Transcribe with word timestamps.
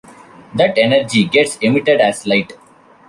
That 0.55 0.79
energy 0.79 1.25
gets 1.25 1.57
emitted 1.57 2.01
as 2.01 2.25
light. 2.25 2.53